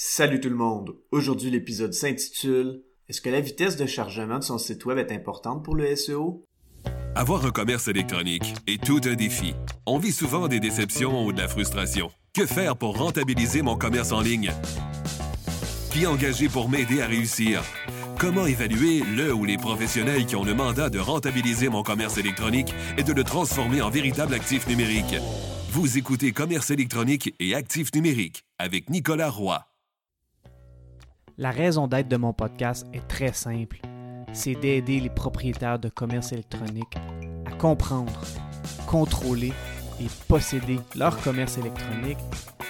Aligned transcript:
Salut 0.00 0.38
tout 0.38 0.48
le 0.48 0.54
monde. 0.54 0.94
Aujourd'hui, 1.10 1.50
l'épisode 1.50 1.92
s'intitule 1.92 2.84
Est-ce 3.08 3.20
que 3.20 3.30
la 3.30 3.40
vitesse 3.40 3.74
de 3.74 3.84
chargement 3.84 4.38
de 4.38 4.44
son 4.44 4.56
site 4.56 4.84
web 4.84 4.96
est 4.96 5.10
importante 5.10 5.64
pour 5.64 5.74
le 5.74 5.96
SEO? 5.96 6.44
Avoir 7.16 7.44
un 7.44 7.50
commerce 7.50 7.88
électronique 7.88 8.54
est 8.68 8.80
tout 8.80 9.00
un 9.06 9.16
défi. 9.16 9.54
On 9.86 9.98
vit 9.98 10.12
souvent 10.12 10.46
des 10.46 10.60
déceptions 10.60 11.26
ou 11.26 11.32
de 11.32 11.40
la 11.40 11.48
frustration. 11.48 12.12
Que 12.32 12.46
faire 12.46 12.76
pour 12.76 12.96
rentabiliser 12.96 13.60
mon 13.62 13.74
commerce 13.74 14.12
en 14.12 14.20
ligne? 14.20 14.52
Qui 15.90 16.06
engager 16.06 16.48
pour 16.48 16.68
m'aider 16.68 17.00
à 17.00 17.08
réussir? 17.08 17.64
Comment 18.20 18.46
évaluer 18.46 19.00
le 19.00 19.34
ou 19.34 19.44
les 19.44 19.56
professionnels 19.56 20.26
qui 20.26 20.36
ont 20.36 20.44
le 20.44 20.54
mandat 20.54 20.90
de 20.90 21.00
rentabiliser 21.00 21.70
mon 21.70 21.82
commerce 21.82 22.18
électronique 22.18 22.72
et 22.98 23.02
de 23.02 23.12
le 23.12 23.24
transformer 23.24 23.82
en 23.82 23.90
véritable 23.90 24.34
actif 24.34 24.68
numérique? 24.68 25.16
Vous 25.70 25.98
écoutez 25.98 26.30
Commerce 26.30 26.70
électronique 26.70 27.34
et 27.40 27.56
actif 27.56 27.92
numérique 27.96 28.44
avec 28.60 28.90
Nicolas 28.90 29.30
Roy. 29.30 29.64
La 31.40 31.52
raison 31.52 31.86
d'être 31.86 32.08
de 32.08 32.16
mon 32.16 32.32
podcast 32.32 32.84
est 32.92 33.06
très 33.06 33.32
simple. 33.32 33.78
C'est 34.32 34.56
d'aider 34.56 34.98
les 34.98 35.08
propriétaires 35.08 35.78
de 35.78 35.88
commerce 35.88 36.32
électronique 36.32 36.96
à 37.46 37.52
comprendre, 37.52 38.20
contrôler 38.88 39.52
et 40.00 40.06
posséder 40.26 40.80
leur 40.96 41.16
commerce 41.22 41.56
électronique 41.56 42.18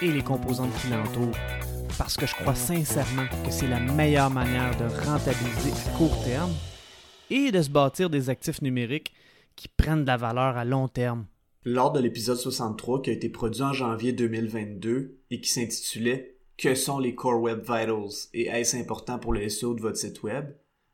et 0.03 0.11
les 0.11 0.21
composantes 0.21 0.69
qui 0.79 0.89
l'entourent. 0.91 1.35
Parce 1.97 2.15
que 2.15 2.27
je 2.27 2.35
crois 2.35 2.53
sincèrement 2.53 3.25
que 3.43 3.49
c'est 3.49 3.67
la 3.67 3.79
meilleure 3.79 4.29
manière 4.29 4.77
de 4.77 4.85
rentabiliser 5.03 5.71
à 5.71 5.97
court 5.97 6.23
terme 6.23 6.53
et 7.31 7.51
de 7.51 7.63
se 7.63 7.71
bâtir 7.71 8.11
des 8.11 8.29
actifs 8.29 8.61
numériques 8.61 9.15
qui 9.55 9.67
prennent 9.67 10.03
de 10.03 10.07
la 10.07 10.17
valeur 10.17 10.57
à 10.57 10.63
long 10.63 10.87
terme. 10.87 11.25
Lors 11.65 11.91
de 11.91 11.99
l'épisode 11.99 12.37
63 12.37 13.01
qui 13.01 13.09
a 13.09 13.13
été 13.13 13.29
produit 13.29 13.63
en 13.63 13.73
janvier 13.73 14.13
2022 14.13 15.17
et 15.31 15.41
qui 15.41 15.49
s'intitulait 15.49 16.38
que 16.59 16.75
sont 16.75 16.99
les 16.99 17.15
Core 17.15 17.39
Web 17.39 17.61
Vitals 17.61 18.27
et 18.33 18.47
est-ce 18.47 18.75
important 18.75 19.17
pour 19.17 19.31
le 19.31 19.47
SEO 19.47 19.75
de 19.75 19.81
votre 19.81 19.97
site 19.97 20.23
web, 20.23 20.51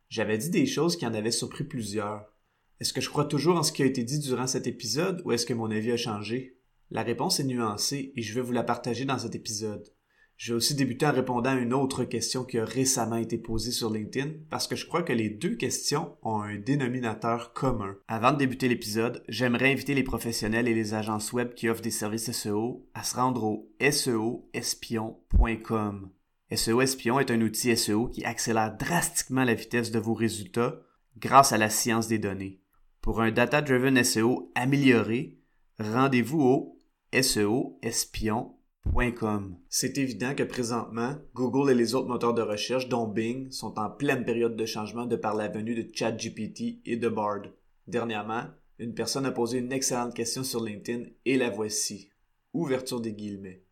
j'avais 0.10 0.38
dit 0.38 0.52
des 0.52 0.68
choses 0.68 0.96
qui 0.96 1.08
en 1.08 1.14
avaient 1.16 1.32
surpris 1.32 1.64
plusieurs. 1.64 2.32
Est-ce 2.80 2.94
que 2.94 3.02
je 3.02 3.10
crois 3.10 3.26
toujours 3.26 3.58
en 3.58 3.64
ce 3.64 3.72
qui 3.72 3.82
a 3.82 3.88
été 3.88 4.04
dit 4.04 4.20
durant 4.20 4.46
cet 4.46 4.68
épisode 4.68 5.24
ou 5.26 5.32
est-ce 5.32 5.48
que 5.48 5.56
mon 5.56 5.72
avis 5.72 5.92
a 5.92 5.98
changé? 5.98 6.60
La 6.92 7.02
réponse 7.02 7.40
est 7.40 7.46
nuancée 7.46 8.14
et 8.16 8.22
je 8.22 8.36
vais 8.36 8.42
vous 8.42 8.52
la 8.52 8.62
partager 8.62 9.06
dans 9.06 9.18
cet 9.18 9.34
épisode. 9.34 9.92
Je 10.38 10.52
vais 10.52 10.58
aussi 10.58 10.76
débuter 10.76 11.06
en 11.06 11.14
répondant 11.14 11.52
à 11.52 11.56
une 11.56 11.74
autre 11.74 12.04
question 12.04 12.44
qui 12.44 12.60
a 12.60 12.66
récemment 12.66 13.16
été 13.16 13.38
posée 13.38 13.72
sur 13.72 13.90
LinkedIn 13.90 14.32
parce 14.50 14.68
que 14.68 14.76
je 14.76 14.86
crois 14.86 15.04
que 15.04 15.14
les 15.14 15.30
deux 15.30 15.56
questions 15.56 16.18
ont 16.24 16.42
un 16.42 16.58
dénominateur 16.58 17.54
commun. 17.54 17.96
Avant 18.10 18.34
de 18.34 18.38
débuter 18.38 18.68
l'épisode, 18.68 19.24
j'aimerais 19.30 19.72
inviter 19.72 19.94
les 19.94 20.04
professionnels 20.04 20.68
et 20.68 20.74
les 20.74 20.94
agences 20.94 21.32
web 21.32 21.54
qui 21.54 21.70
offrent 21.70 21.82
des 21.82 21.90
services 21.90 22.30
SEO 22.32 22.86
à 22.94 23.04
se 23.04 23.16
rendre 23.16 23.46
au 23.46 23.72
seoespion.com. 23.80 26.10
SEO 26.54 26.82
Espion 26.82 27.20
est 27.20 27.32
un 27.32 27.42
outil 27.42 27.76
SEO 27.76 28.10
qui 28.10 28.24
accélère 28.26 28.76
drastiquement 28.78 29.46
la 29.46 29.54
vitesse 29.54 29.92
de 29.92 30.00
vos 30.00 30.14
résultats 30.14 30.82
grâce 31.18 31.54
à 31.54 31.58
la 31.58 31.70
science 31.70 32.08
des 32.08 32.20
données. 32.20 32.60
Pour 33.02 33.22
un 33.22 33.32
data-driven 33.32 34.04
SEO 34.04 34.52
amélioré, 34.54 35.40
rendez-vous 35.80 36.42
au 36.42 36.82
seoespion.com 37.14 38.55
c'est 39.70 39.98
évident 39.98 40.34
que 40.36 40.44
présentement, 40.44 41.16
Google 41.34 41.72
et 41.72 41.76
les 41.76 41.96
autres 41.96 42.08
moteurs 42.08 42.34
de 42.34 42.42
recherche, 42.42 42.88
dont 42.88 43.08
Bing, 43.08 43.52
sont 43.52 43.78
en 43.78 43.90
pleine 43.90 44.26
période 44.26 44.56
de 44.56 44.66
changement 44.66 45.06
de 45.06 45.16
par 45.16 45.36
la 45.36 45.48
venue 45.48 45.76
de 45.76 45.88
ChatGPT 45.94 46.80
et 46.86 46.96
de 46.96 47.10
Bard. 47.10 47.42
Dernièrement, 47.88 48.46
une 48.80 48.94
personne 48.94 49.26
a 49.26 49.32
posé 49.32 49.60
une 49.60 49.72
excellente 49.72 50.14
question 50.14 50.44
sur 50.44 50.64
LinkedIn 50.64 51.10
et 51.26 51.38
la 51.38 51.50
voici. 51.50 52.10
Ouverture 52.54 53.02
des 53.02 53.14
guillemets. 53.14 53.64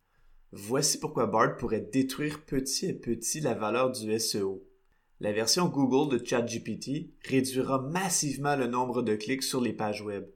Voici 0.52 1.00
pourquoi 1.00 1.26
Bard 1.26 1.56
pourrait 1.56 1.88
détruire 1.92 2.44
petit 2.44 2.90
à 2.90 2.94
petit 2.94 3.40
la 3.40 3.54
valeur 3.54 3.90
du 3.90 4.18
SEO. 4.18 4.62
La 5.20 5.32
version 5.32 5.68
Google 5.68 6.16
de 6.16 6.24
ChatGPT 6.24 7.14
réduira 7.26 7.80
massivement 7.80 8.56
le 8.56 8.66
nombre 8.66 9.02
de 9.02 9.14
clics 9.14 9.42
sur 9.42 9.60
les 9.60 9.72
pages 9.72 10.02
web. 10.02 10.26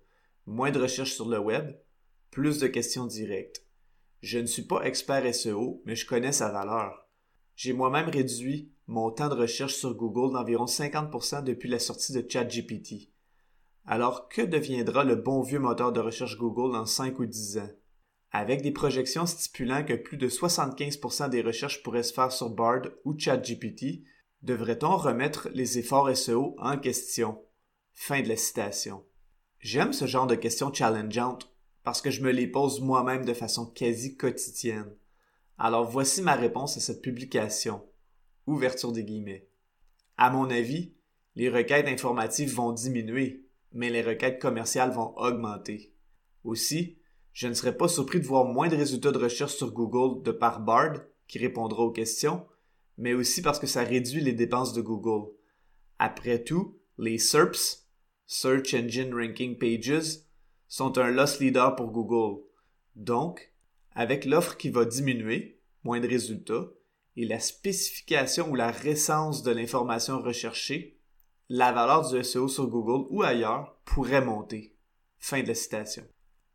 Moins 0.46 0.70
de 0.70 0.80
recherches 0.80 1.14
sur 1.14 1.28
le 1.28 1.38
web, 1.38 1.76
plus 2.30 2.58
de 2.58 2.68
questions 2.68 3.06
directes. 3.06 3.67
Je 4.20 4.38
ne 4.38 4.46
suis 4.46 4.62
pas 4.62 4.82
expert 4.82 5.34
SEO, 5.34 5.82
mais 5.84 5.94
je 5.94 6.06
connais 6.06 6.32
sa 6.32 6.50
valeur. 6.50 7.08
J'ai 7.54 7.72
moi-même 7.72 8.08
réduit 8.08 8.72
mon 8.86 9.10
temps 9.10 9.28
de 9.28 9.34
recherche 9.34 9.74
sur 9.74 9.94
Google 9.94 10.32
d'environ 10.32 10.64
50% 10.64 11.44
depuis 11.44 11.68
la 11.68 11.78
sortie 11.78 12.12
de 12.12 12.24
ChatGPT. 12.28 13.10
Alors, 13.84 14.28
que 14.28 14.42
deviendra 14.42 15.04
le 15.04 15.16
bon 15.16 15.42
vieux 15.42 15.58
moteur 15.58 15.92
de 15.92 16.00
recherche 16.00 16.38
Google 16.38 16.72
dans 16.72 16.86
5 16.86 17.18
ou 17.18 17.26
10 17.26 17.58
ans? 17.58 17.70
Avec 18.30 18.62
des 18.62 18.72
projections 18.72 19.26
stipulant 19.26 19.84
que 19.84 19.94
plus 19.94 20.16
de 20.16 20.28
75% 20.28 21.30
des 21.30 21.42
recherches 21.42 21.82
pourraient 21.82 22.02
se 22.02 22.12
faire 22.12 22.32
sur 22.32 22.50
Bard 22.50 22.82
ou 23.04 23.18
ChatGPT, 23.18 24.04
devrait-on 24.42 24.96
remettre 24.96 25.48
les 25.54 25.78
efforts 25.78 26.14
SEO 26.16 26.54
en 26.58 26.76
question? 26.76 27.42
Fin 27.92 28.22
de 28.22 28.28
la 28.28 28.36
citation. 28.36 29.04
J'aime 29.60 29.92
ce 29.92 30.06
genre 30.06 30.26
de 30.26 30.34
questions 30.34 30.72
challengeantes 30.72 31.50
parce 31.88 32.02
que 32.02 32.10
je 32.10 32.20
me 32.20 32.32
les 32.32 32.46
pose 32.46 32.82
moi-même 32.82 33.24
de 33.24 33.32
façon 33.32 33.64
quasi 33.64 34.14
quotidienne. 34.14 34.94
Alors 35.56 35.90
voici 35.90 36.20
ma 36.20 36.34
réponse 36.34 36.76
à 36.76 36.80
cette 36.80 37.00
publication. 37.00 37.82
Ouverture 38.46 38.92
des 38.92 39.04
guillemets. 39.04 39.48
À 40.18 40.28
mon 40.28 40.50
avis, 40.50 40.92
les 41.34 41.48
requêtes 41.48 41.88
informatives 41.88 42.54
vont 42.54 42.72
diminuer, 42.72 43.46
mais 43.72 43.88
les 43.88 44.02
requêtes 44.02 44.38
commerciales 44.38 44.90
vont 44.90 45.16
augmenter. 45.16 45.94
Aussi, 46.44 46.98
je 47.32 47.48
ne 47.48 47.54
serais 47.54 47.74
pas 47.74 47.88
surpris 47.88 48.20
de 48.20 48.26
voir 48.26 48.44
moins 48.44 48.68
de 48.68 48.76
résultats 48.76 49.10
de 49.10 49.16
recherche 49.16 49.54
sur 49.54 49.72
Google 49.72 50.22
de 50.22 50.30
par 50.30 50.60
Bard, 50.60 50.92
qui 51.26 51.38
répondra 51.38 51.82
aux 51.84 51.90
questions, 51.90 52.44
mais 52.98 53.14
aussi 53.14 53.40
parce 53.40 53.58
que 53.58 53.66
ça 53.66 53.82
réduit 53.82 54.20
les 54.20 54.34
dépenses 54.34 54.74
de 54.74 54.82
Google. 54.82 55.30
Après 55.98 56.44
tout, 56.44 56.76
les 56.98 57.16
SERPs, 57.16 57.86
Search 58.26 58.74
Engine 58.74 59.14
Ranking 59.14 59.56
Pages, 59.56 60.27
sont 60.68 60.98
un 60.98 61.10
loss 61.10 61.40
leader 61.40 61.74
pour 61.74 61.90
Google. 61.90 62.42
Donc, 62.94 63.52
avec 63.94 64.24
l'offre 64.24 64.56
qui 64.56 64.70
va 64.70 64.84
diminuer, 64.84 65.60
moins 65.82 66.00
de 66.00 66.08
résultats, 66.08 66.68
et 67.16 67.24
la 67.24 67.40
spécification 67.40 68.50
ou 68.50 68.54
la 68.54 68.70
récence 68.70 69.42
de 69.42 69.50
l'information 69.50 70.20
recherchée, 70.20 71.00
la 71.48 71.72
valeur 71.72 72.08
du 72.08 72.22
SEO 72.22 72.46
sur 72.46 72.68
Google 72.68 73.06
ou 73.10 73.22
ailleurs 73.22 73.76
pourrait 73.84 74.24
monter. 74.24 74.76
Fin 75.18 75.42
de 75.42 75.48
la 75.48 75.54
citation. 75.54 76.04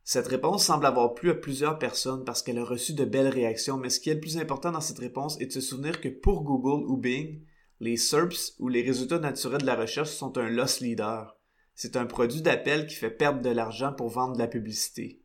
Cette 0.05 0.27
réponse 0.27 0.65
semble 0.65 0.85
avoir 0.85 1.13
plu 1.15 1.31
à 1.31 1.35
plusieurs 1.35 1.79
personnes 1.79 2.23
parce 2.23 2.41
qu'elle 2.41 2.59
a 2.59 2.63
reçu 2.63 2.93
de 2.93 3.05
belles 3.05 3.27
réactions, 3.27 3.77
mais 3.77 3.89
ce 3.89 3.99
qui 3.99 4.09
est 4.09 4.15
le 4.15 4.19
plus 4.19 4.37
important 4.37 4.71
dans 4.71 4.81
cette 4.81 4.99
réponse 4.99 5.39
est 5.41 5.47
de 5.47 5.51
se 5.51 5.61
souvenir 5.61 5.99
que 5.99 6.09
pour 6.09 6.43
Google 6.43 6.85
ou 6.89 6.97
Bing, 6.97 7.41
les 7.79 7.97
SERPs 7.97 8.53
ou 8.59 8.69
les 8.69 8.81
résultats 8.83 9.19
naturels 9.19 9.61
de 9.61 9.65
la 9.65 9.75
recherche 9.75 10.11
sont 10.11 10.37
un 10.37 10.49
loss 10.49 10.79
leader. 10.79 11.37
C'est 11.75 11.95
un 11.95 12.05
produit 12.05 12.41
d'appel 12.41 12.87
qui 12.87 12.95
fait 12.95 13.09
perdre 13.09 13.41
de 13.41 13.49
l'argent 13.49 13.93
pour 13.93 14.09
vendre 14.09 14.33
de 14.33 14.39
la 14.39 14.47
publicité. 14.47 15.21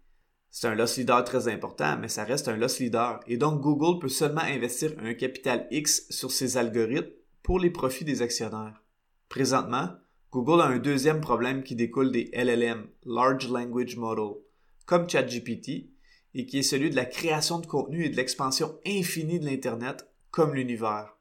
C'est 0.50 0.66
un 0.66 0.74
loss 0.74 0.96
leader 0.96 1.22
très 1.24 1.48
important, 1.48 1.98
mais 1.98 2.08
ça 2.08 2.24
reste 2.24 2.48
un 2.48 2.56
loss 2.56 2.78
leader, 2.80 3.20
et 3.26 3.36
donc 3.36 3.60
Google 3.60 4.00
peut 4.00 4.08
seulement 4.08 4.40
investir 4.40 4.94
un 4.98 5.14
capital 5.14 5.66
X 5.70 6.06
sur 6.10 6.32
ses 6.32 6.56
algorithmes 6.56 7.12
pour 7.42 7.58
les 7.58 7.70
profits 7.70 8.04
des 8.04 8.22
actionnaires. 8.22 8.82
Présentement, 9.28 9.90
Google 10.32 10.62
a 10.62 10.66
un 10.66 10.78
deuxième 10.78 11.20
problème 11.20 11.62
qui 11.62 11.74
découle 11.74 12.12
des 12.12 12.30
LLM, 12.32 12.88
Large 13.04 13.48
Language 13.48 13.96
Model, 13.96 14.40
comme 14.86 15.08
ChatGPT, 15.08 15.90
et 16.34 16.46
qui 16.46 16.58
est 16.58 16.62
celui 16.62 16.90
de 16.90 16.96
la 16.96 17.04
création 17.04 17.58
de 17.58 17.66
contenu 17.66 18.04
et 18.04 18.10
de 18.10 18.16
l'expansion 18.16 18.78
infinie 18.86 19.40
de 19.40 19.46
l'Internet, 19.46 20.08
comme 20.30 20.54
l'univers. 20.54 21.14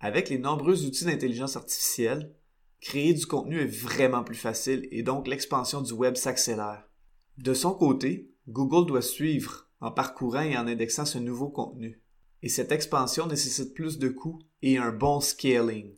Avec 0.00 0.28
les 0.28 0.38
nombreux 0.38 0.84
outils 0.84 1.04
d'intelligence 1.04 1.56
artificielle, 1.56 2.34
Créer 2.80 3.12
du 3.12 3.26
contenu 3.26 3.60
est 3.60 3.66
vraiment 3.66 4.22
plus 4.22 4.36
facile 4.36 4.86
et 4.90 5.02
donc 5.02 5.26
l'expansion 5.26 5.80
du 5.80 5.92
web 5.92 6.16
s'accélère. 6.16 6.88
De 7.36 7.54
son 7.54 7.72
côté, 7.72 8.30
Google 8.48 8.86
doit 8.86 9.02
suivre 9.02 9.68
en 9.80 9.90
parcourant 9.90 10.42
et 10.42 10.56
en 10.56 10.66
indexant 10.66 11.04
ce 11.04 11.18
nouveau 11.18 11.48
contenu. 11.48 12.00
Et 12.42 12.48
cette 12.48 12.72
expansion 12.72 13.26
nécessite 13.26 13.74
plus 13.74 13.98
de 13.98 14.08
coûts 14.08 14.40
et 14.62 14.78
un 14.78 14.92
bon 14.92 15.20
scaling. 15.20 15.94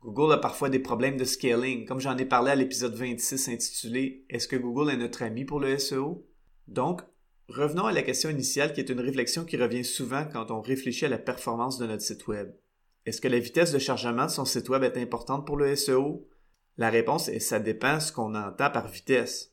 Google 0.00 0.32
a 0.32 0.38
parfois 0.38 0.68
des 0.68 0.80
problèmes 0.80 1.16
de 1.16 1.24
scaling, 1.24 1.86
comme 1.86 2.00
j'en 2.00 2.16
ai 2.16 2.24
parlé 2.24 2.50
à 2.50 2.54
l'épisode 2.56 2.94
26 2.94 3.48
intitulé 3.48 4.24
Est-ce 4.28 4.48
que 4.48 4.56
Google 4.56 4.90
est 4.90 4.96
notre 4.96 5.22
ami 5.22 5.44
pour 5.44 5.60
le 5.60 5.78
SEO? 5.78 6.26
Donc, 6.66 7.02
revenons 7.48 7.84
à 7.84 7.92
la 7.92 8.02
question 8.02 8.30
initiale 8.30 8.72
qui 8.72 8.80
est 8.80 8.88
une 8.88 9.00
réflexion 9.00 9.44
qui 9.44 9.56
revient 9.56 9.84
souvent 9.84 10.24
quand 10.24 10.50
on 10.50 10.60
réfléchit 10.60 11.04
à 11.04 11.10
la 11.10 11.18
performance 11.18 11.78
de 11.78 11.86
notre 11.86 12.02
site 12.02 12.26
web. 12.26 12.52
Est-ce 13.04 13.20
que 13.20 13.28
la 13.28 13.38
vitesse 13.38 13.72
de 13.72 13.78
chargement 13.78 14.26
de 14.26 14.30
son 14.30 14.44
site 14.44 14.68
web 14.68 14.84
est 14.84 14.96
importante 14.96 15.46
pour 15.46 15.56
le 15.56 15.74
SEO? 15.74 16.28
La 16.78 16.88
réponse 16.88 17.28
est 17.28 17.40
ça 17.40 17.58
dépend 17.58 17.98
ce 17.98 18.12
qu'on 18.12 18.34
entend 18.34 18.70
par 18.70 18.88
vitesse. 18.88 19.52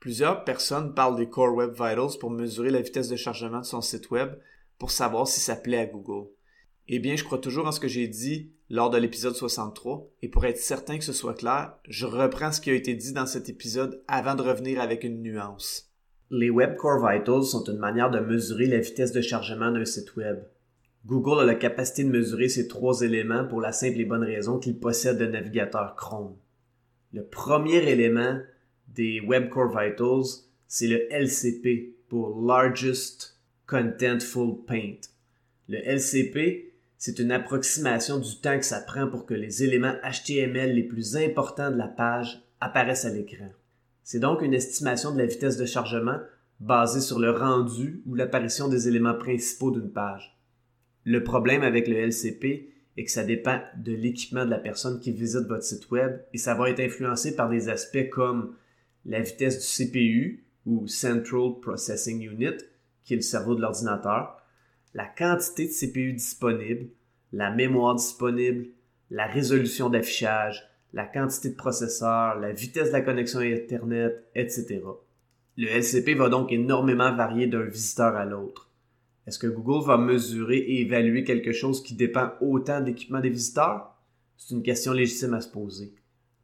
Plusieurs 0.00 0.44
personnes 0.44 0.94
parlent 0.94 1.16
des 1.16 1.28
Core 1.28 1.54
Web 1.54 1.72
Vitals 1.72 2.18
pour 2.20 2.30
mesurer 2.30 2.70
la 2.70 2.82
vitesse 2.82 3.08
de 3.08 3.16
chargement 3.16 3.60
de 3.60 3.64
son 3.64 3.80
site 3.80 4.10
web 4.10 4.34
pour 4.78 4.90
savoir 4.90 5.26
si 5.26 5.40
ça 5.40 5.56
plaît 5.56 5.78
à 5.78 5.86
Google. 5.86 6.28
Eh 6.88 6.98
bien, 6.98 7.16
je 7.16 7.24
crois 7.24 7.38
toujours 7.38 7.66
en 7.66 7.72
ce 7.72 7.80
que 7.80 7.88
j'ai 7.88 8.08
dit 8.08 8.52
lors 8.68 8.90
de 8.90 8.98
l'épisode 8.98 9.34
63 9.34 10.10
et 10.22 10.28
pour 10.28 10.44
être 10.44 10.58
certain 10.58 10.98
que 10.98 11.04
ce 11.04 11.12
soit 11.12 11.34
clair, 11.34 11.74
je 11.88 12.06
reprends 12.06 12.52
ce 12.52 12.60
qui 12.60 12.70
a 12.70 12.74
été 12.74 12.94
dit 12.94 13.12
dans 13.12 13.26
cet 13.26 13.48
épisode 13.48 14.02
avant 14.08 14.34
de 14.34 14.42
revenir 14.42 14.80
avec 14.80 15.04
une 15.04 15.22
nuance. 15.22 15.90
Les 16.30 16.50
Web 16.50 16.76
Core 16.76 17.06
Vitals 17.06 17.44
sont 17.44 17.64
une 17.64 17.78
manière 17.78 18.10
de 18.10 18.20
mesurer 18.20 18.66
la 18.66 18.78
vitesse 18.78 19.12
de 19.12 19.20
chargement 19.20 19.70
d'un 19.70 19.84
site 19.84 20.16
web. 20.16 20.38
Google 21.06 21.40
a 21.40 21.44
la 21.44 21.54
capacité 21.54 22.04
de 22.04 22.10
mesurer 22.10 22.48
ces 22.48 22.68
trois 22.68 23.00
éléments 23.00 23.46
pour 23.46 23.60
la 23.60 23.72
simple 23.72 24.00
et 24.00 24.04
bonne 24.04 24.22
raison 24.22 24.58
qu'il 24.58 24.78
possède 24.78 25.18
le 25.18 25.28
navigateur 25.28 25.96
Chrome. 25.96 26.36
Le 27.12 27.24
premier 27.24 27.88
élément 27.88 28.38
des 28.88 29.20
Web 29.20 29.48
Core 29.48 29.76
Vitals, 29.76 30.44
c'est 30.68 30.88
le 30.88 31.10
LCP 31.12 31.96
pour 32.08 32.44
Largest 32.44 33.38
Contentful 33.66 34.64
Paint. 34.66 35.00
Le 35.68 35.78
LCP, 35.78 36.74
c'est 36.98 37.18
une 37.18 37.32
approximation 37.32 38.18
du 38.18 38.36
temps 38.40 38.58
que 38.58 38.64
ça 38.64 38.80
prend 38.80 39.08
pour 39.08 39.24
que 39.24 39.34
les 39.34 39.62
éléments 39.62 39.94
HTML 40.04 40.74
les 40.74 40.82
plus 40.82 41.16
importants 41.16 41.70
de 41.70 41.78
la 41.78 41.88
page 41.88 42.42
apparaissent 42.60 43.06
à 43.06 43.10
l'écran. 43.10 43.48
C'est 44.04 44.18
donc 44.18 44.42
une 44.42 44.54
estimation 44.54 45.12
de 45.12 45.18
la 45.18 45.26
vitesse 45.26 45.56
de 45.56 45.64
chargement 45.64 46.18
basée 46.58 47.00
sur 47.00 47.18
le 47.18 47.30
rendu 47.30 48.02
ou 48.06 48.14
l'apparition 48.14 48.68
des 48.68 48.86
éléments 48.86 49.14
principaux 49.14 49.70
d'une 49.70 49.90
page. 49.90 50.36
Le 51.04 51.22
problème 51.24 51.62
avec 51.62 51.88
le 51.88 51.96
LCP 51.96 52.68
est 52.96 53.04
que 53.04 53.10
ça 53.10 53.24
dépend 53.24 53.60
de 53.76 53.92
l'équipement 53.92 54.44
de 54.44 54.50
la 54.50 54.58
personne 54.58 55.00
qui 55.00 55.12
visite 55.12 55.46
votre 55.46 55.64
site 55.64 55.90
web 55.90 56.20
et 56.32 56.38
ça 56.38 56.54
va 56.54 56.70
être 56.70 56.80
influencé 56.80 57.36
par 57.36 57.48
des 57.48 57.68
aspects 57.68 58.10
comme 58.10 58.54
la 59.06 59.20
vitesse 59.20 59.58
du 59.58 59.84
CPU 59.86 60.44
ou 60.66 60.86
Central 60.86 61.60
Processing 61.62 62.22
Unit, 62.22 62.58
qui 63.04 63.14
est 63.14 63.16
le 63.16 63.22
cerveau 63.22 63.54
de 63.54 63.62
l'ordinateur, 63.62 64.36
la 64.94 65.06
quantité 65.06 65.66
de 65.66 65.72
CPU 65.72 66.12
disponible, 66.12 66.88
la 67.32 67.50
mémoire 67.50 67.94
disponible, 67.94 68.66
la 69.10 69.26
résolution 69.26 69.88
d'affichage, 69.88 70.68
la 70.92 71.06
quantité 71.06 71.50
de 71.50 71.56
processeur, 71.56 72.38
la 72.38 72.52
vitesse 72.52 72.88
de 72.88 72.92
la 72.92 73.00
connexion 73.00 73.40
Internet, 73.40 74.24
etc. 74.34 74.82
Le 75.56 75.66
LCP 75.68 76.16
va 76.16 76.28
donc 76.28 76.52
énormément 76.52 77.14
varier 77.14 77.46
d'un 77.46 77.62
visiteur 77.62 78.16
à 78.16 78.24
l'autre. 78.24 78.69
Est-ce 79.30 79.38
que 79.38 79.46
Google 79.46 79.86
va 79.86 79.96
mesurer 79.96 80.56
et 80.56 80.80
évaluer 80.80 81.22
quelque 81.22 81.52
chose 81.52 81.84
qui 81.84 81.94
dépend 81.94 82.32
autant 82.40 82.80
de 82.80 82.86
l'équipement 82.86 83.20
des 83.20 83.30
visiteurs? 83.30 83.96
C'est 84.36 84.56
une 84.56 84.64
question 84.64 84.92
légitime 84.92 85.34
à 85.34 85.40
se 85.40 85.48
poser. 85.48 85.94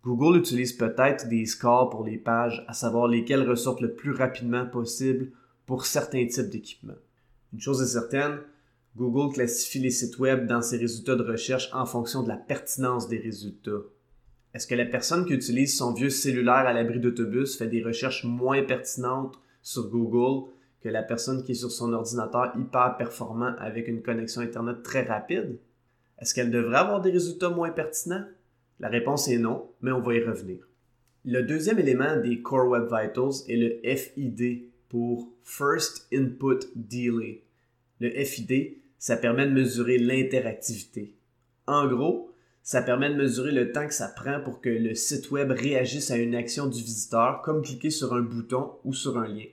Google 0.05 0.39
utilise 0.39 0.73
peut-être 0.73 1.29
des 1.29 1.47
scores 1.47 1.91
pour 1.91 2.05
les 2.05 2.17
pages, 2.17 2.65
à 2.69 2.75
savoir 2.75 3.09
lesquelles 3.09 3.43
ressortent 3.43 3.81
le 3.81 3.95
plus 3.95 4.13
rapidement 4.13 4.67
possible 4.67 5.33
pour 5.67 5.85
certains 5.85 6.29
types 6.29 6.49
d'équipements. 6.49 6.95
Une 7.53 7.61
chose 7.61 7.83
est 7.83 7.87
certaine, 7.87 8.39
Google 8.97 9.35
classifie 9.35 9.81
les 9.81 9.91
sites 9.91 10.21
web 10.21 10.47
dans 10.47 10.63
ses 10.63 10.77
résultats 10.77 11.17
de 11.17 11.25
recherche 11.25 11.69
en 11.73 11.87
fonction 11.87 12.23
de 12.23 12.29
la 12.29 12.37
pertinence 12.37 13.09
des 13.09 13.19
résultats. 13.19 13.83
Est-ce 14.55 14.69
que 14.69 14.77
la 14.77 14.87
personne 14.87 15.25
qui 15.25 15.33
utilise 15.33 15.77
son 15.77 15.93
vieux 15.93 16.11
cellulaire 16.11 16.69
à 16.69 16.73
l'abri 16.73 17.01
d'autobus 17.01 17.59
fait 17.59 17.67
des 17.67 17.83
recherches 17.83 18.23
moins 18.23 18.63
pertinentes 18.63 19.41
sur 19.61 19.91
Google 19.91 20.53
que 20.87 20.93
la 20.93 21.03
personne 21.03 21.43
qui 21.43 21.51
est 21.51 21.57
sur 21.57 21.73
son 21.73 21.93
ordinateur 21.93 22.53
hyper 22.57 22.97
performant 22.97 23.57
avec 23.59 23.89
une 23.89 24.03
connexion 24.03 24.41
Internet 24.41 24.85
très 24.85 25.03
rapide? 25.03 25.59
Est-ce 26.21 26.33
qu'elle 26.33 26.53
devrait 26.53 26.79
avoir 26.79 27.01
des 27.01 27.11
résultats 27.11 27.51
moins 27.51 27.71
pertinents? 27.71 28.25
La 28.79 28.89
réponse 28.89 29.27
est 29.27 29.39
non, 29.39 29.69
mais 29.81 29.91
on 29.91 30.01
va 30.01 30.15
y 30.15 30.23
revenir. 30.23 30.59
Le 31.25 31.43
deuxième 31.43 31.81
élément 31.81 32.21
des 32.21 32.41
Core 32.41 32.69
Web 32.69 32.85
Vitals 32.85 33.43
est 33.49 33.57
le 33.57 33.97
FID 33.97 34.69
pour 34.89 35.29
First 35.43 36.07
Input 36.15 36.61
Delay. 36.77 37.43
Le 37.99 38.11
FID, 38.25 38.77
ça 39.01 39.17
permet 39.17 39.47
de 39.47 39.53
mesurer 39.53 39.99
l'interactivité. 39.99 41.17
En 41.67 41.89
gros, 41.89 42.31
ça 42.63 42.81
permet 42.81 43.11
de 43.11 43.17
mesurer 43.17 43.51
le 43.51 43.73
temps 43.73 43.89
que 43.89 43.95
ça 43.95 44.07
prend 44.07 44.41
pour 44.41 44.61
que 44.61 44.69
le 44.69 44.95
site 44.95 45.33
web 45.33 45.51
réagisse 45.51 46.13
à 46.13 46.17
une 46.17 46.37
action 46.37 46.69
du 46.69 46.81
visiteur, 46.81 47.43
comme 47.43 47.63
cliquer 47.63 47.91
sur 47.91 48.15
un 48.15 48.23
bouton 48.23 48.71
ou 48.85 48.95
sur 48.95 49.19
un 49.19 49.27
lien. 49.27 49.47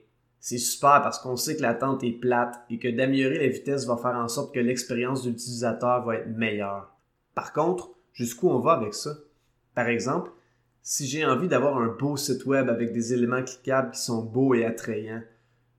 C'est 0.46 0.58
super 0.58 1.02
parce 1.02 1.20
qu'on 1.20 1.38
sait 1.38 1.56
que 1.56 1.62
l'attente 1.62 2.04
est 2.04 2.20
plate 2.20 2.66
et 2.70 2.78
que 2.78 2.90
d'améliorer 2.90 3.40
la 3.40 3.48
vitesse 3.48 3.88
va 3.88 3.96
faire 3.96 4.18
en 4.18 4.28
sorte 4.28 4.54
que 4.54 4.60
l'expérience 4.60 5.24
de 5.24 5.30
l'utilisateur 5.30 6.04
va 6.04 6.18
être 6.18 6.36
meilleure. 6.36 6.94
Par 7.34 7.54
contre, 7.54 7.92
jusqu'où 8.12 8.50
on 8.50 8.60
va 8.60 8.74
avec 8.74 8.94
ça? 8.94 9.12
Par 9.74 9.88
exemple, 9.88 10.32
si 10.82 11.08
j'ai 11.08 11.26
envie 11.26 11.48
d'avoir 11.48 11.78
un 11.78 11.88
beau 11.88 12.18
site 12.18 12.46
web 12.46 12.68
avec 12.68 12.92
des 12.92 13.14
éléments 13.14 13.42
cliquables 13.42 13.92
qui 13.92 14.02
sont 14.02 14.22
beaux 14.22 14.54
et 14.54 14.66
attrayants, 14.66 15.24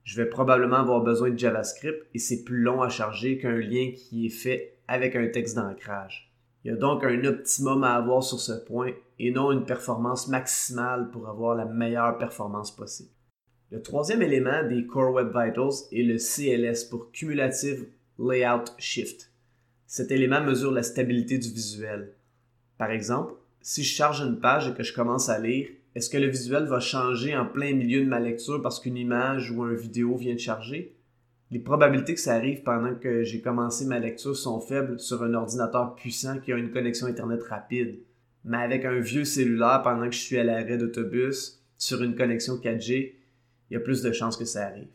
je 0.03 0.19
vais 0.19 0.27
probablement 0.27 0.77
avoir 0.77 1.01
besoin 1.01 1.29
de 1.29 1.37
JavaScript 1.37 2.03
et 2.15 2.19
c'est 2.19 2.43
plus 2.43 2.61
long 2.61 2.81
à 2.81 2.89
charger 2.89 3.37
qu'un 3.37 3.59
lien 3.59 3.91
qui 3.95 4.25
est 4.25 4.29
fait 4.29 4.79
avec 4.87 5.15
un 5.15 5.27
texte 5.27 5.57
d'ancrage. 5.57 6.33
Il 6.63 6.71
y 6.71 6.73
a 6.73 6.75
donc 6.75 7.03
un 7.03 7.23
optimum 7.23 7.83
à 7.83 7.93
avoir 7.93 8.23
sur 8.23 8.39
ce 8.39 8.53
point 8.53 8.93
et 9.19 9.29
non 9.29 9.51
une 9.51 9.65
performance 9.65 10.27
maximale 10.27 11.11
pour 11.11 11.29
avoir 11.29 11.53
la 11.53 11.65
meilleure 11.65 12.17
performance 12.17 12.75
possible. 12.75 13.11
Le 13.71 13.81
troisième 13.81 14.21
élément 14.21 14.63
des 14.67 14.85
Core 14.85 15.13
Web 15.13 15.29
Vitals 15.29 15.87
est 15.91 16.03
le 16.03 16.17
CLS 16.17 16.83
pour 16.83 17.11
Cumulative 17.11 17.87
Layout 18.19 18.65
Shift. 18.77 19.31
Cet 19.87 20.11
élément 20.11 20.39
mesure 20.39 20.71
la 20.71 20.83
stabilité 20.83 21.39
du 21.39 21.49
visuel. 21.49 22.11
Par 22.77 22.91
exemple, 22.91 23.33
si 23.61 23.83
je 23.83 23.91
charge 23.91 24.21
une 24.21 24.39
page 24.39 24.67
et 24.67 24.73
que 24.75 24.83
je 24.83 24.93
commence 24.93 25.29
à 25.29 25.39
lire, 25.39 25.67
est-ce 25.95 26.11
que 26.11 26.17
le 26.17 26.27
visuel 26.27 26.65
va 26.65 26.79
changer 26.79 27.35
en 27.35 27.47
plein 27.47 27.73
milieu 27.73 28.01
de 28.01 28.07
ma 28.07 28.19
lecture 28.19 28.61
parce 28.61 28.79
qu'une 28.79 28.97
image 28.97 29.49
ou 29.49 29.65
une 29.65 29.75
vidéo 29.75 30.15
vient 30.15 30.35
de 30.35 30.39
charger? 30.39 30.93
Les 31.49 31.59
probabilités 31.59 32.13
que 32.13 32.19
ça 32.19 32.35
arrive 32.35 32.61
pendant 32.61 32.93
que 32.93 33.23
j'ai 33.23 33.41
commencé 33.41 33.85
ma 33.85 33.97
lecture 33.97 34.37
sont 34.37 34.59
faibles 34.59 34.99
sur 34.99 35.23
un 35.23 35.33
ordinateur 35.33 35.95
puissant 35.95 36.37
qui 36.37 36.53
a 36.53 36.57
une 36.57 36.71
connexion 36.71 37.07
Internet 37.07 37.41
rapide. 37.41 37.97
Mais 38.43 38.57
avec 38.57 38.85
un 38.85 38.99
vieux 38.99 39.25
cellulaire 39.25 39.81
pendant 39.83 40.05
que 40.05 40.15
je 40.15 40.21
suis 40.21 40.37
à 40.37 40.43
l'arrêt 40.43 40.77
d'autobus 40.77 41.63
sur 41.77 42.03
une 42.03 42.15
connexion 42.15 42.57
4G, 42.57 43.13
il 43.69 43.73
y 43.73 43.77
a 43.77 43.79
plus 43.79 44.01
de 44.01 44.11
chances 44.11 44.37
que 44.37 44.45
ça 44.45 44.67
arrive. 44.67 44.87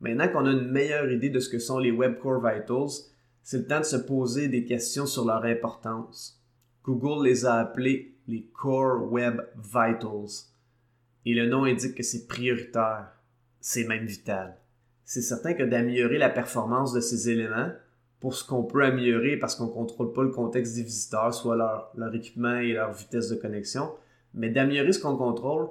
Maintenant 0.00 0.28
qu'on 0.28 0.46
a 0.46 0.52
une 0.52 0.70
meilleure 0.70 1.10
idée 1.10 1.30
de 1.30 1.40
ce 1.40 1.48
que 1.48 1.58
sont 1.58 1.78
les 1.78 1.90
Web 1.90 2.18
Core 2.18 2.40
Vitals, 2.40 3.06
c'est 3.42 3.58
le 3.58 3.66
temps 3.66 3.80
de 3.80 3.84
se 3.84 3.96
poser 3.96 4.48
des 4.48 4.64
questions 4.64 5.06
sur 5.06 5.24
leur 5.24 5.44
importance. 5.44 6.42
Google 6.84 7.26
les 7.26 7.46
a 7.46 7.54
appelés 7.54 8.14
les 8.28 8.42
Core 8.52 9.10
Web 9.10 9.40
Vitals. 9.56 10.50
Et 11.24 11.34
le 11.34 11.46
nom 11.48 11.64
indique 11.64 11.94
que 11.94 12.02
c'est 12.02 12.26
prioritaire, 12.26 13.08
c'est 13.60 13.84
même 13.84 14.06
vital. 14.06 14.56
C'est 15.04 15.22
certain 15.22 15.54
que 15.54 15.62
d'améliorer 15.62 16.18
la 16.18 16.30
performance 16.30 16.92
de 16.92 17.00
ces 17.00 17.30
éléments, 17.30 17.70
pour 18.20 18.34
ce 18.34 18.44
qu'on 18.44 18.64
peut 18.64 18.84
améliorer 18.84 19.36
parce 19.36 19.54
qu'on 19.54 19.66
ne 19.66 19.72
contrôle 19.72 20.12
pas 20.12 20.22
le 20.22 20.30
contexte 20.30 20.74
des 20.74 20.82
visiteurs, 20.82 21.32
soit 21.34 21.56
leur, 21.56 21.92
leur 21.96 22.14
équipement 22.14 22.56
et 22.56 22.72
leur 22.72 22.92
vitesse 22.92 23.28
de 23.28 23.36
connexion, 23.36 23.92
mais 24.34 24.50
d'améliorer 24.50 24.92
ce 24.92 25.00
qu'on 25.00 25.16
contrôle, 25.16 25.68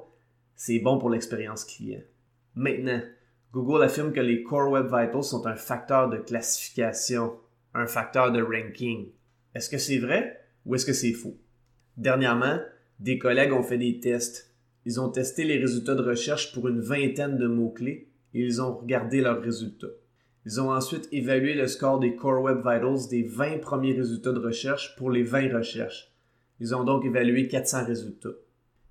c'est 0.56 0.80
bon 0.80 0.98
pour 0.98 1.10
l'expérience 1.10 1.66
client. 1.66 2.02
Maintenant, 2.56 3.02
Google 3.52 3.84
affirme 3.84 4.14
que 4.14 4.20
les 4.20 4.44
Core 4.44 4.72
Web 4.72 4.86
Vitals 4.86 5.24
sont 5.24 5.46
un 5.46 5.56
facteur 5.56 6.10
de 6.10 6.18
classification, 6.18 7.34
un 7.74 7.88
facteur 7.88 8.32
de 8.32 8.42
ranking. 8.42 9.10
Est-ce 9.54 9.70
que 9.70 9.78
c'est 9.78 9.98
vrai 9.98 10.42
ou 10.66 10.76
est-ce 10.76 10.86
que 10.86 10.94
c'est 10.94 11.14
faux? 11.14 11.38
Dernièrement, 11.98 12.60
des 13.00 13.18
collègues 13.18 13.54
ont 13.54 13.64
fait 13.64 13.78
des 13.78 14.00
tests. 14.00 14.54
Ils 14.86 15.00
ont 15.00 15.10
testé 15.10 15.44
les 15.44 15.58
résultats 15.58 15.96
de 15.96 16.02
recherche 16.02 16.54
pour 16.54 16.68
une 16.68 16.80
vingtaine 16.80 17.38
de 17.38 17.48
mots-clés 17.48 18.08
et 18.34 18.42
ils 18.42 18.62
ont 18.62 18.76
regardé 18.76 19.22
leurs 19.22 19.42
résultats. 19.42 19.88
Ils 20.46 20.62
ont 20.62 20.72
ensuite 20.72 21.10
évalué 21.12 21.56
le 21.56 21.68
score 21.68 22.00
des 22.00 22.16
Core 22.16 22.42
Web 22.42 22.58
Vitals 22.58 23.10
des 23.10 23.24
20 23.24 23.60
premiers 23.60 23.94
résultats 23.94 24.32
de 24.32 24.40
recherche 24.40 24.96
pour 24.96 25.10
les 25.10 25.24
20 25.24 25.58
recherches. 25.58 26.14
Ils 26.60 26.76
ont 26.76 26.84
donc 26.84 27.04
évalué 27.04 27.48
400 27.48 27.86
résultats. 27.86 28.30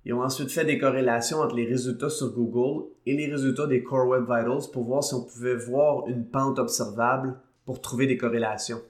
Ils 0.05 0.13
ont 0.13 0.21
ensuite 0.21 0.51
fait 0.51 0.65
des 0.65 0.77
corrélations 0.77 1.39
entre 1.39 1.55
les 1.55 1.65
résultats 1.65 2.11
sur 2.11 2.31
Google 2.31 2.85
et 3.07 3.15
les 3.15 3.25
résultats 3.25 3.65
des 3.65 3.81
Core 3.81 4.07
Web 4.07 4.23
Vitals 4.23 4.69
pour 4.71 4.83
voir 4.83 5.03
si 5.03 5.15
on 5.15 5.23
pouvait 5.23 5.55
voir 5.55 6.07
une 6.07 6.25
pente 6.25 6.59
observable 6.59 7.39
pour 7.65 7.81
trouver 7.81 8.05
des 8.05 8.15
corrélations. 8.15 8.81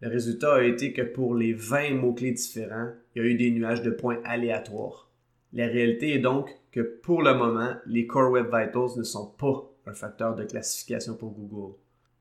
Le 0.00 0.08
résultat 0.08 0.54
a 0.54 0.62
été 0.62 0.92
que 0.92 1.02
pour 1.02 1.34
les 1.34 1.52
20 1.52 1.94
mots-clés 1.94 2.30
différents, 2.30 2.90
il 3.14 3.22
y 3.22 3.24
a 3.24 3.28
eu 3.28 3.34
des 3.34 3.50
nuages 3.50 3.82
de 3.82 3.90
points 3.90 4.20
aléatoires. 4.24 5.10
La 5.52 5.66
réalité 5.66 6.14
est 6.14 6.20
donc 6.20 6.48
que 6.70 6.80
pour 6.80 7.22
le 7.22 7.34
moment, 7.34 7.74
les 7.86 8.06
Core 8.06 8.30
Web 8.30 8.46
Vitals 8.46 8.96
ne 8.96 9.02
sont 9.02 9.26
pas 9.26 9.68
un 9.86 9.92
facteur 9.92 10.36
de 10.36 10.44
classification 10.44 11.16
pour 11.16 11.32
Google. 11.32 11.74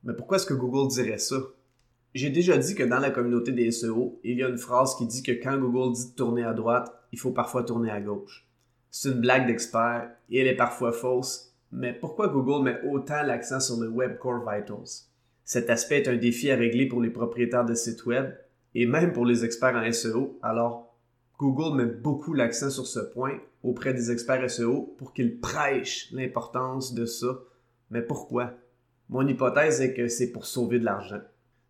Mais 0.03 0.13
pourquoi 0.13 0.37
est-ce 0.37 0.47
que 0.47 0.55
Google 0.55 0.91
dirait 0.91 1.19
ça? 1.19 1.35
J'ai 2.15 2.31
déjà 2.31 2.57
dit 2.57 2.73
que 2.73 2.81
dans 2.81 2.97
la 2.97 3.11
communauté 3.11 3.51
des 3.51 3.69
SEO, 3.69 4.19
il 4.23 4.37
y 4.37 4.43
a 4.43 4.49
une 4.49 4.57
phrase 4.57 4.95
qui 4.95 5.05
dit 5.05 5.21
que 5.21 5.33
quand 5.33 5.59
Google 5.59 5.93
dit 5.93 6.09
de 6.09 6.15
tourner 6.15 6.43
à 6.43 6.53
droite, 6.53 6.91
il 7.11 7.19
faut 7.19 7.31
parfois 7.31 7.63
tourner 7.63 7.91
à 7.91 8.01
gauche. 8.01 8.47
C'est 8.89 9.09
une 9.09 9.21
blague 9.21 9.47
d'expert 9.47 10.09
et 10.29 10.39
elle 10.39 10.47
est 10.47 10.55
parfois 10.55 10.91
fausse, 10.91 11.53
mais 11.71 11.93
pourquoi 11.93 12.27
Google 12.27 12.63
met 12.63 12.81
autant 12.89 13.21
l'accent 13.23 13.59
sur 13.59 13.79
le 13.79 13.87
Web 13.87 14.17
Core 14.17 14.39
Vitals? 14.39 15.05
Cet 15.45 15.69
aspect 15.69 16.01
est 16.01 16.07
un 16.07 16.17
défi 16.17 16.51
à 16.51 16.55
régler 16.55 16.87
pour 16.87 17.01
les 17.01 17.09
propriétaires 17.09 17.65
de 17.65 17.73
sites 17.73 18.05
web 18.05 18.33
et 18.75 18.85
même 18.85 19.13
pour 19.13 19.25
les 19.25 19.45
experts 19.45 19.75
en 19.75 19.91
SEO, 19.91 20.39
alors 20.41 20.95
Google 21.37 21.77
met 21.77 21.91
beaucoup 21.91 22.33
l'accent 22.33 22.69
sur 22.69 22.85
ce 22.85 22.99
point 22.99 23.39
auprès 23.63 23.93
des 23.93 24.11
experts 24.11 24.49
SEO 24.49 24.95
pour 24.97 25.13
qu'ils 25.13 25.39
prêchent 25.39 26.11
l'importance 26.11 26.93
de 26.93 27.05
ça. 27.05 27.39
Mais 27.91 28.01
pourquoi? 28.01 28.53
Mon 29.09 29.27
hypothèse 29.27 29.81
est 29.81 29.93
que 29.93 30.07
c'est 30.07 30.31
pour 30.31 30.45
sauver 30.45 30.79
de 30.79 30.85
l'argent. 30.85 31.21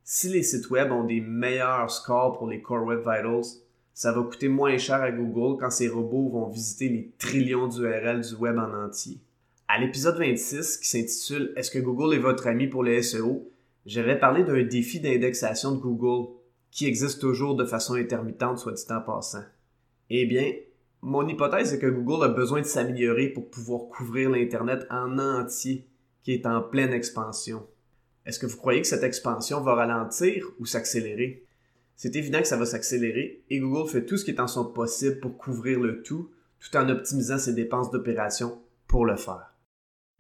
Si 0.04 0.28
les 0.28 0.44
sites 0.44 0.70
web 0.72 0.92
ont 0.92 1.04
des 1.04 1.22
meilleurs 1.22 1.92
scores 1.92 2.38
pour 2.38 2.48
les 2.48 2.62
Core 2.62 2.84
Web 2.84 3.00
Vitals, 3.00 3.62
ça 4.00 4.14
va 4.14 4.24
coûter 4.24 4.48
moins 4.48 4.78
cher 4.78 5.02
à 5.02 5.12
Google 5.12 5.60
quand 5.60 5.72
ces 5.72 5.90
robots 5.90 6.30
vont 6.30 6.48
visiter 6.48 6.88
les 6.88 7.12
trillions 7.18 7.68
d'URL 7.68 8.22
du 8.22 8.34
web 8.36 8.58
en 8.58 8.86
entier. 8.86 9.20
À 9.68 9.78
l'épisode 9.78 10.18
26, 10.18 10.78
qui 10.78 10.88
s'intitule 10.88 11.52
Est-ce 11.58 11.70
que 11.70 11.80
Google 11.80 12.16
est 12.16 12.20
votre 12.20 12.48
ami 12.48 12.68
pour 12.68 12.82
les 12.82 13.02
SEO, 13.02 13.52
j'avais 13.86 14.18
parlé 14.18 14.46
d'un 14.46 14.64
défi 14.64 15.02
d'indexation 15.02 15.74
de 15.74 15.82
Google 15.82 16.30
qui 16.72 16.88
existe 16.88 17.20
toujours 17.20 17.56
de 17.56 17.66
façon 17.66 17.96
intermittente, 17.96 18.60
soit 18.60 18.72
dit 18.72 18.86
en 18.90 19.02
passant. 19.02 19.44
Eh 20.10 20.26
bien, 20.26 20.50
mon 21.02 21.28
hypothèse 21.28 21.74
est 21.74 21.80
que 21.80 21.88
Google 21.88 22.24
a 22.24 22.30
besoin 22.30 22.62
de 22.62 22.68
s'améliorer 22.68 23.28
pour 23.28 23.50
pouvoir 23.50 23.90
couvrir 23.90 24.30
l'Internet 24.30 24.88
en 24.90 25.20
entier 25.20 25.86
qui 26.24 26.32
est 26.32 26.46
en 26.46 26.62
pleine 26.62 26.94
expansion. 26.94 27.68
Est-ce 28.26 28.40
que 28.40 28.46
vous 28.46 28.58
croyez 28.58 28.80
que 28.80 28.88
cette 28.88 29.04
expansion 29.04 29.60
va 29.60 29.76
ralentir 29.76 30.48
ou 30.58 30.66
s'accélérer? 30.66 31.44
C'est 32.02 32.16
évident 32.16 32.40
que 32.40 32.48
ça 32.48 32.56
va 32.56 32.66
s'accélérer 32.66 33.44
et 33.50 33.60
Google 33.60 33.90
fait 33.90 34.06
tout 34.06 34.16
ce 34.16 34.24
qui 34.24 34.32
est 34.32 34.40
en 34.40 34.48
son 34.48 34.64
possible 34.64 35.20
pour 35.20 35.38
couvrir 35.38 35.82
le 35.82 36.02
tout 36.02 36.32
tout 36.62 36.78
en 36.78 36.88
optimisant 36.88 37.38
ses 37.38 37.52
dépenses 37.52 37.92
d'opération 37.92 38.64
pour 38.88 39.06
le 39.06 39.18
faire. 39.18 39.54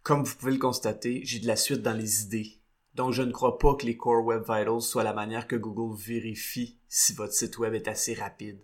Comme 0.04 0.26
vous 0.26 0.36
pouvez 0.36 0.52
le 0.52 0.58
constater, 0.58 1.22
j'ai 1.24 1.40
de 1.40 1.48
la 1.48 1.56
suite 1.56 1.82
dans 1.82 1.94
les 1.94 2.24
idées. 2.24 2.60
Donc 2.96 3.14
je 3.14 3.22
ne 3.22 3.32
crois 3.32 3.58
pas 3.58 3.76
que 3.76 3.86
les 3.86 3.96
Core 3.96 4.26
Web 4.26 4.42
Vitals 4.42 4.82
soient 4.82 5.06
la 5.06 5.14
manière 5.14 5.48
que 5.48 5.56
Google 5.56 5.98
vérifie 5.98 6.78
si 6.90 7.14
votre 7.14 7.32
site 7.32 7.58
web 7.60 7.74
est 7.74 7.88
assez 7.88 8.14
rapide. 8.14 8.60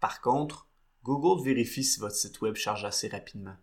Par 0.00 0.20
contre, 0.20 0.66
Google 1.04 1.44
vérifie 1.44 1.84
si 1.84 2.00
votre 2.00 2.16
site 2.16 2.40
web 2.40 2.56
charge 2.56 2.84
assez 2.84 3.06
rapidement. 3.06 3.54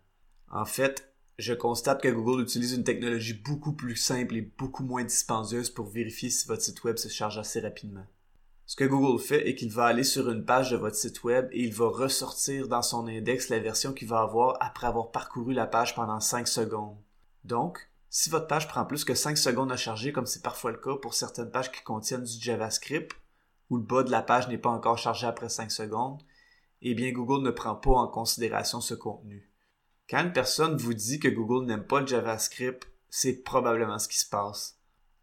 En 0.50 0.64
fait, 0.64 1.12
je 1.38 1.52
constate 1.52 2.00
que 2.00 2.08
Google 2.08 2.40
utilise 2.40 2.72
une 2.72 2.84
technologie 2.84 3.34
beaucoup 3.34 3.74
plus 3.74 3.96
simple 3.96 4.34
et 4.36 4.50
beaucoup 4.56 4.82
moins 4.82 5.04
dispendieuse 5.04 5.68
pour 5.68 5.90
vérifier 5.90 6.30
si 6.30 6.48
votre 6.48 6.62
site 6.62 6.82
web 6.84 6.96
se 6.96 7.08
charge 7.08 7.36
assez 7.36 7.60
rapidement. 7.60 8.06
Ce 8.66 8.76
que 8.76 8.84
Google 8.84 9.22
fait 9.22 9.48
est 9.48 9.54
qu'il 9.54 9.70
va 9.70 9.84
aller 9.84 10.04
sur 10.04 10.30
une 10.30 10.44
page 10.44 10.70
de 10.70 10.76
votre 10.76 10.96
site 10.96 11.22
web 11.22 11.48
et 11.52 11.64
il 11.64 11.74
va 11.74 11.88
ressortir 11.88 12.66
dans 12.66 12.82
son 12.82 13.06
index 13.06 13.50
la 13.50 13.58
version 13.58 13.92
qu'il 13.92 14.08
va 14.08 14.20
avoir 14.20 14.56
après 14.60 14.86
avoir 14.86 15.10
parcouru 15.10 15.52
la 15.52 15.66
page 15.66 15.94
pendant 15.94 16.20
5 16.20 16.48
secondes. 16.48 16.96
Donc, 17.44 17.90
si 18.08 18.30
votre 18.30 18.46
page 18.46 18.68
prend 18.68 18.86
plus 18.86 19.04
que 19.04 19.14
5 19.14 19.36
secondes 19.36 19.70
à 19.70 19.76
charger, 19.76 20.12
comme 20.12 20.24
c'est 20.24 20.42
parfois 20.42 20.70
le 20.70 20.78
cas 20.78 20.96
pour 20.96 21.12
certaines 21.12 21.50
pages 21.50 21.72
qui 21.72 21.82
contiennent 21.82 22.24
du 22.24 22.40
JavaScript, 22.40 23.12
où 23.68 23.76
le 23.76 23.82
bas 23.82 24.02
de 24.02 24.10
la 24.10 24.22
page 24.22 24.48
n'est 24.48 24.56
pas 24.56 24.70
encore 24.70 24.98
chargé 24.98 25.26
après 25.26 25.50
5 25.50 25.70
secondes, 25.70 26.22
eh 26.80 26.94
bien 26.94 27.12
Google 27.12 27.42
ne 27.42 27.50
prend 27.50 27.74
pas 27.74 27.90
en 27.90 28.08
considération 28.08 28.80
ce 28.80 28.94
contenu. 28.94 29.50
Quand 30.08 30.22
une 30.22 30.32
personne 30.32 30.76
vous 30.76 30.94
dit 30.94 31.18
que 31.18 31.28
Google 31.28 31.66
n'aime 31.66 31.86
pas 31.86 32.00
le 32.00 32.06
JavaScript, 32.06 32.86
c'est 33.10 33.42
probablement 33.42 33.98
ce 33.98 34.08
qui 34.08 34.18
se 34.18 34.28
passe. 34.28 34.78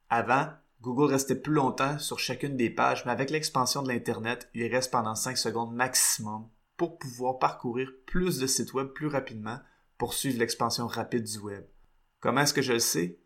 Avant, 0.09 0.49
Google 0.81 1.11
restait 1.11 1.35
plus 1.35 1.53
longtemps 1.53 1.99
sur 1.99 2.17
chacune 2.17 2.57
des 2.57 2.71
pages, 2.71 3.05
mais 3.05 3.11
avec 3.11 3.29
l'expansion 3.29 3.83
de 3.83 3.89
l'Internet, 3.89 4.49
il 4.55 4.65
reste 4.65 4.91
pendant 4.91 5.13
5 5.13 5.37
secondes 5.37 5.75
maximum 5.75 6.47
pour 6.75 6.97
pouvoir 6.97 7.37
parcourir 7.37 7.91
plus 8.07 8.39
de 8.39 8.47
sites 8.47 8.73
web 8.73 8.87
plus 8.87 9.05
rapidement 9.05 9.59
pour 9.99 10.15
suivre 10.15 10.39
l'expansion 10.39 10.87
rapide 10.87 11.23
du 11.23 11.37
web. 11.37 11.63
Comment 12.19 12.41
est-ce 12.41 12.55
que 12.55 12.63
je 12.63 12.73
le 12.73 12.79
sais? 12.79 13.19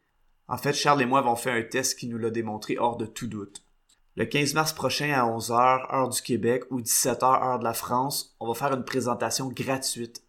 En 0.49 0.57
fait, 0.57 0.73
Charles 0.73 1.01
et 1.01 1.05
moi 1.05 1.19
avons 1.19 1.37
fait 1.37 1.51
un 1.51 1.63
test 1.63 1.97
qui 1.97 2.07
nous 2.07 2.17
l'a 2.17 2.29
démontré 2.29 2.77
hors 2.77 2.97
de 2.97 3.05
tout 3.05 3.27
doute. 3.27 3.65
Le 4.17 4.25
15 4.25 4.53
mars 4.53 4.73
prochain 4.73 5.13
à 5.13 5.23
11h, 5.23 5.93
heure 5.93 6.09
du 6.09 6.21
Québec, 6.21 6.63
ou 6.71 6.81
17h, 6.81 7.23
heure 7.23 7.59
de 7.59 7.63
la 7.63 7.73
France, 7.73 8.35
on 8.41 8.47
va 8.47 8.53
faire 8.53 8.73
une 8.73 8.83
présentation 8.83 9.47
gratuite 9.47 10.24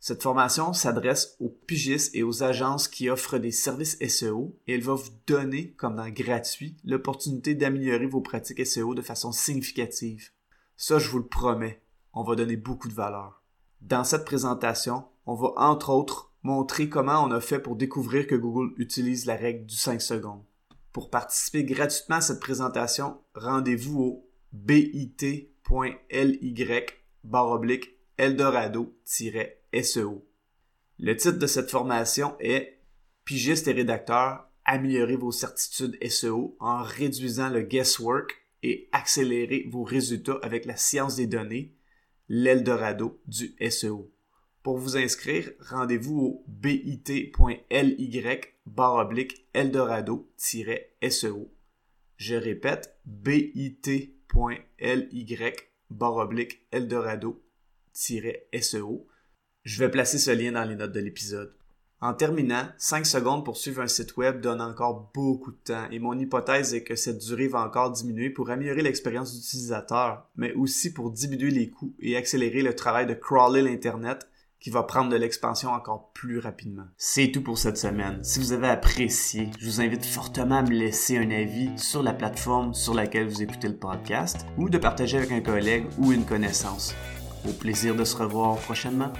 cette 0.00 0.22
formation 0.22 0.72
s'adresse 0.72 1.36
aux 1.40 1.48
pigistes 1.48 2.14
et 2.14 2.22
aux 2.22 2.42
agences 2.42 2.86
qui 2.86 3.08
offrent 3.10 3.38
des 3.38 3.50
services 3.50 3.98
SEO 4.06 4.56
et 4.66 4.74
elle 4.74 4.82
va 4.82 4.94
vous 4.94 5.10
donner, 5.26 5.72
comme 5.72 5.96
dans 5.96 6.08
gratuit, 6.08 6.76
l'opportunité 6.84 7.54
d'améliorer 7.54 8.06
vos 8.06 8.20
pratiques 8.20 8.64
SEO 8.64 8.94
de 8.94 9.02
façon 9.02 9.32
significative. 9.32 10.30
Ça, 10.76 10.98
je 10.98 11.08
vous 11.08 11.18
le 11.18 11.26
promets, 11.26 11.82
on 12.12 12.22
va 12.22 12.36
donner 12.36 12.56
beaucoup 12.56 12.88
de 12.88 12.94
valeur. 12.94 13.42
Dans 13.80 14.04
cette 14.04 14.24
présentation, 14.24 15.04
on 15.26 15.34
va 15.34 15.52
entre 15.56 15.90
autres 15.90 16.32
montrer 16.42 16.88
comment 16.88 17.24
on 17.24 17.32
a 17.32 17.40
fait 17.40 17.58
pour 17.58 17.76
découvrir 17.76 18.26
que 18.26 18.36
Google 18.36 18.72
utilise 18.76 19.26
la 19.26 19.36
règle 19.36 19.66
du 19.66 19.74
5 19.74 20.00
secondes. 20.00 20.44
Pour 20.92 21.10
participer 21.10 21.64
gratuitement 21.64 22.16
à 22.16 22.20
cette 22.20 22.40
présentation, 22.40 23.18
rendez-vous 23.34 24.00
au 24.00 24.30
bit.ly 24.52 25.50
Eldorado-SEO. 28.18 30.26
Le 30.98 31.16
titre 31.16 31.38
de 31.38 31.46
cette 31.46 31.70
formation 31.70 32.34
est 32.40 32.80
Pigiste 33.24 33.68
et 33.68 33.72
rédacteur, 33.72 34.48
améliorer 34.64 35.16
vos 35.16 35.32
certitudes 35.32 35.98
SEO 36.08 36.56
en 36.60 36.82
réduisant 36.82 37.50
le 37.50 37.62
guesswork 37.62 38.34
et 38.62 38.88
accélérer 38.92 39.66
vos 39.68 39.82
résultats 39.82 40.38
avec 40.42 40.64
la 40.64 40.76
science 40.76 41.16
des 41.16 41.26
données, 41.26 41.74
l'Eldorado 42.28 43.20
du 43.26 43.54
SEO. 43.68 44.10
Pour 44.62 44.78
vous 44.78 44.96
inscrire, 44.96 45.50
rendez-vous 45.60 46.18
au 46.18 46.44
bit.ly 46.48 47.32
oblique 48.76 49.46
Eldorado-SEO. 49.52 51.52
Je 52.16 52.34
répète, 52.34 52.98
bit.ly 53.04 54.14
oblique 55.90 56.66
Eldorado 56.72 57.45
SEO. 57.96 59.06
Je 59.64 59.78
vais 59.78 59.90
placer 59.90 60.18
ce 60.18 60.30
lien 60.30 60.52
dans 60.52 60.64
les 60.64 60.76
notes 60.76 60.92
de 60.92 61.00
l'épisode. 61.00 61.54
En 62.02 62.12
terminant, 62.12 62.68
5 62.76 63.06
secondes 63.06 63.44
pour 63.44 63.56
suivre 63.56 63.80
un 63.80 63.88
site 63.88 64.18
web 64.18 64.42
donne 64.42 64.60
encore 64.60 65.10
beaucoup 65.14 65.50
de 65.50 65.56
temps 65.64 65.88
et 65.90 65.98
mon 65.98 66.18
hypothèse 66.18 66.74
est 66.74 66.84
que 66.84 66.94
cette 66.94 67.18
durée 67.18 67.48
va 67.48 67.60
encore 67.60 67.90
diminuer 67.90 68.28
pour 68.28 68.50
améliorer 68.50 68.82
l'expérience 68.82 69.34
d'utilisateur, 69.34 70.28
mais 70.36 70.52
aussi 70.52 70.92
pour 70.92 71.10
diminuer 71.10 71.50
les 71.50 71.70
coûts 71.70 71.94
et 71.98 72.16
accélérer 72.16 72.62
le 72.62 72.76
travail 72.76 73.06
de 73.06 73.14
crawler 73.14 73.62
l'Internet 73.62 74.28
qui 74.60 74.68
va 74.68 74.82
prendre 74.82 75.10
de 75.10 75.16
l'expansion 75.16 75.70
encore 75.70 76.12
plus 76.12 76.38
rapidement. 76.38 76.86
C'est 76.98 77.30
tout 77.30 77.42
pour 77.42 77.56
cette 77.56 77.78
semaine. 77.78 78.22
Si 78.22 78.40
vous 78.40 78.52
avez 78.52 78.68
apprécié, 78.68 79.50
je 79.58 79.66
vous 79.66 79.80
invite 79.80 80.04
fortement 80.04 80.58
à 80.58 80.62
me 80.62 80.70
laisser 80.70 81.16
un 81.16 81.30
avis 81.30 81.70
sur 81.78 82.02
la 82.02 82.12
plateforme 82.12 82.74
sur 82.74 82.92
laquelle 82.92 83.28
vous 83.28 83.42
écoutez 83.42 83.68
le 83.68 83.76
podcast 83.76 84.44
ou 84.58 84.68
de 84.68 84.78
partager 84.78 85.16
avec 85.16 85.32
un 85.32 85.40
collègue 85.40 85.86
ou 85.98 86.12
une 86.12 86.26
connaissance. 86.26 86.94
Au 87.46 87.52
plaisir 87.52 87.94
de 87.94 88.04
se 88.04 88.16
revoir 88.16 88.56
prochainement. 88.56 89.12